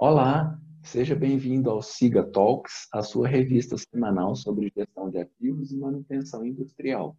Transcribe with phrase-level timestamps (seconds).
[0.00, 5.76] Olá, seja bem-vindo ao Siga Talks, a sua revista semanal sobre gestão de ativos e
[5.76, 7.16] manutenção industrial.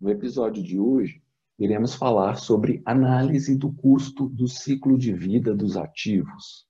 [0.00, 1.20] No episódio de hoje,
[1.58, 6.64] iremos falar sobre análise do custo do ciclo de vida dos ativos.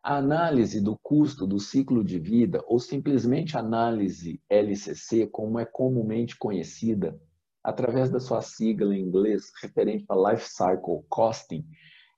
[0.00, 6.38] A análise do custo do ciclo de vida, ou simplesmente análise LCC, como é comumente
[6.38, 7.20] conhecida,
[7.60, 11.66] através da sua sigla em inglês referente a Life Cycle Costing,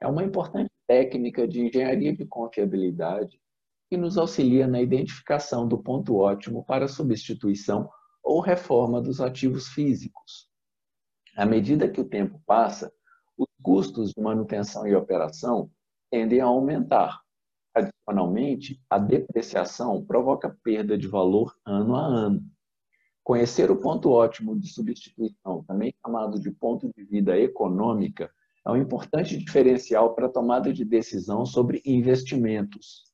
[0.00, 3.40] é uma importante técnica de engenharia de confiabilidade
[3.88, 7.88] que nos auxilia na identificação do ponto ótimo para substituição
[8.22, 10.48] ou reforma dos ativos físicos.
[11.36, 12.92] À medida que o tempo passa,
[13.38, 15.70] os custos de manutenção e operação
[16.10, 17.20] tendem a aumentar.
[17.74, 22.42] Adicionalmente, a depreciação provoca perda de valor ano a ano.
[23.22, 28.30] Conhecer o ponto ótimo de substituição, também chamado de ponto de vida econômica,
[28.66, 33.04] é um importante diferencial para a tomada de decisão sobre investimentos.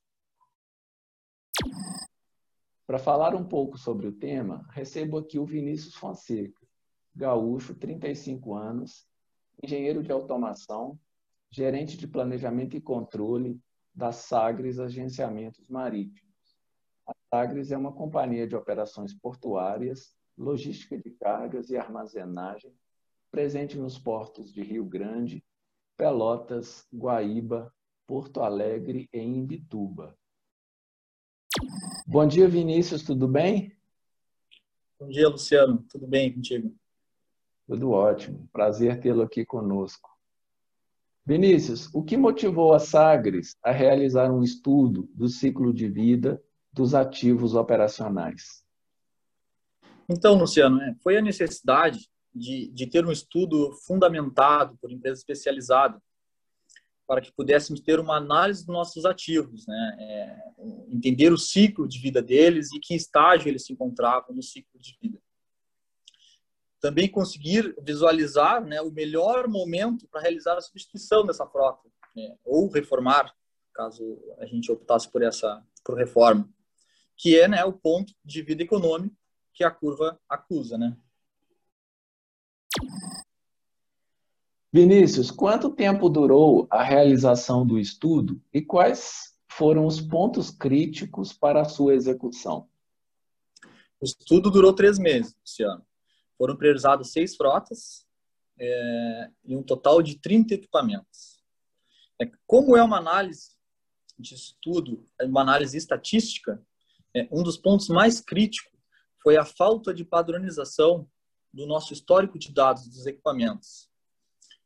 [2.87, 6.59] Para falar um pouco sobre o tema, recebo aqui o Vinícius Fonseca,
[7.15, 9.07] gaúcho, 35 anos,
[9.61, 10.99] engenheiro de automação,
[11.51, 13.61] gerente de planejamento e controle
[13.93, 16.57] da Sagres Agenciamentos Marítimos.
[17.05, 22.73] A Sagres é uma companhia de operações portuárias, logística de cargas e armazenagem,
[23.33, 25.43] presente nos portos de Rio Grande,
[25.97, 27.73] Pelotas, Guaíba,
[28.05, 30.15] Porto Alegre e Imbituba.
[32.05, 33.75] Bom dia, Vinícius, tudo bem?
[34.99, 35.83] Bom dia, Luciano.
[35.89, 36.75] Tudo bem contigo?
[37.65, 38.47] Tudo ótimo.
[38.53, 40.11] Prazer tê-lo aqui conosco.
[41.25, 46.39] Vinícius, o que motivou a Sagres a realizar um estudo do ciclo de vida
[46.71, 48.63] dos ativos operacionais?
[50.07, 56.01] Então, Luciano, é, foi a necessidade de, de ter um estudo fundamentado por empresa especializada
[57.05, 59.97] para que pudéssemos ter uma análise dos nossos ativos, né?
[59.99, 60.43] É,
[60.89, 64.97] entender o ciclo de vida deles e que estágio eles se encontravam no ciclo de
[65.01, 65.19] vida
[66.83, 72.69] também conseguir visualizar né, o melhor momento para realizar a substituição dessa frota, né, ou
[72.69, 73.33] reformar,
[73.73, 76.49] caso a gente optasse por essa por reforma,
[77.15, 79.15] que é né, o ponto de vida econômico
[79.53, 80.77] que a curva acusa.
[80.77, 80.97] Né?
[84.73, 91.61] Vinícius, quanto tempo durou a realização do estudo e quais foram os pontos críticos para
[91.61, 92.67] a sua execução?
[94.01, 95.85] O estudo durou três meses, Luciano.
[96.39, 98.07] Foram priorizadas seis frotas
[98.57, 101.39] é, e um total de 30 equipamentos.
[102.19, 103.51] É, como é uma análise
[104.17, 106.59] de estudo, é uma análise estatística,
[107.13, 108.73] é, um dos pontos mais críticos
[109.21, 111.07] foi a falta de padronização
[111.53, 113.92] do nosso histórico de dados dos equipamentos.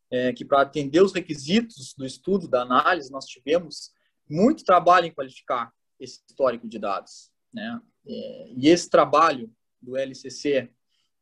[0.09, 3.91] É, que para atender os requisitos do estudo, da análise, nós tivemos
[4.29, 7.29] muito trabalho em qualificar esse histórico de dados.
[7.53, 7.81] Né?
[8.07, 9.51] É, e esse trabalho
[9.81, 10.71] do LCC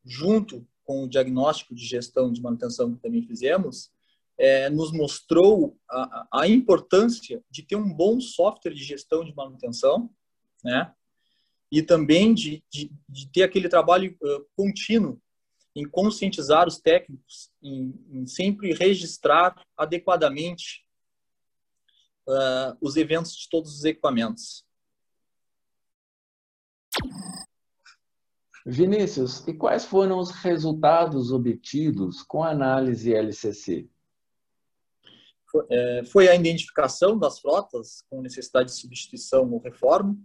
[0.06, 3.90] junto com o diagnóstico de gestão de manutenção que também fizemos,
[4.38, 10.09] é, nos mostrou a, a, importância de ter um bom software de gestão de manutenção,
[10.63, 10.94] né?
[11.72, 15.19] E também de, de, de ter aquele trabalho uh, contínuo
[15.75, 20.86] em conscientizar os técnicos, em, em sempre registrar adequadamente
[22.28, 24.66] uh, os eventos de todos os equipamentos.
[28.66, 33.88] Vinícius, e quais foram os resultados obtidos com a análise LCC?
[35.69, 40.18] É, foi a identificação das frotas com necessidade de substituição ou reforma.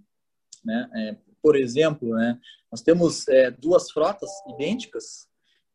[0.64, 0.90] Né?
[0.94, 2.40] É, por exemplo, né,
[2.70, 5.28] nós temos é, duas frotas idênticas,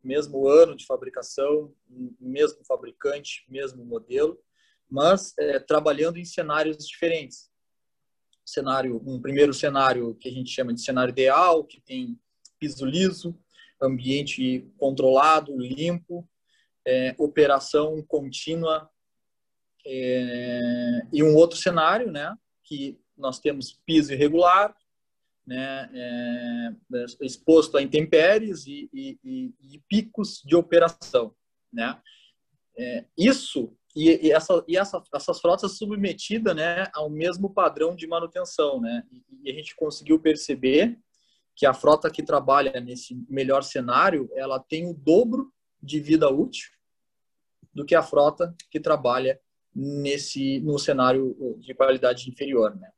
[0.05, 1.73] mesmo ano de fabricação,
[2.19, 4.39] mesmo fabricante, mesmo modelo,
[4.89, 7.49] mas é, trabalhando em cenários diferentes.
[8.45, 12.19] Cenário, um primeiro cenário que a gente chama de cenário ideal, que tem
[12.59, 13.37] piso liso,
[13.81, 16.29] ambiente controlado, limpo,
[16.85, 18.89] é, operação contínua
[19.85, 24.75] é, e um outro cenário, né, que nós temos piso irregular,
[25.45, 31.33] né, é, exposto a intempéries e, e, e, picos de operação,
[31.71, 31.99] né.
[32.77, 38.05] É, isso e, e, essa, e essa, essas frotas submetidas né, ao mesmo padrão de
[38.05, 38.81] manutenção.
[38.81, 39.03] Né?
[39.43, 40.99] E, a gente conseguiu perceber
[41.55, 46.69] que a frota que trabalha nesse melhor cenário, ela tem o dobro de vida útil
[47.73, 49.39] do que a frota que trabalha
[49.73, 52.89] nesse no cenário de qualidade inferior, né?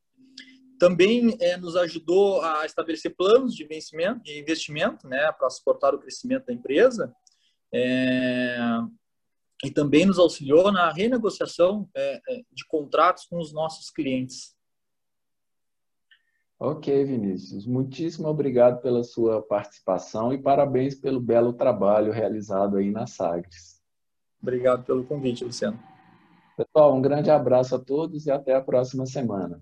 [0.80, 6.00] Também é, nos ajudou a estabelecer planos de vencimento, de investimento, né, para suportar o
[6.00, 7.14] crescimento da empresa.
[7.74, 8.58] É,
[9.64, 12.22] e também nos auxiliou na renegociação é,
[12.52, 14.56] de contratos com os nossos clientes.
[16.60, 17.68] Ok, Vinícius.
[17.68, 23.80] Muitíssimo obrigado pela sua participação e parabéns pelo belo trabalho realizado aí na Sagres.
[24.42, 25.80] Obrigado pelo convite, Luciano.
[26.56, 29.62] Pessoal, um grande abraço a todos e até a próxima semana.